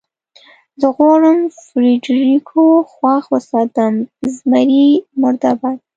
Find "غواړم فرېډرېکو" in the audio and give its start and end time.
0.97-2.63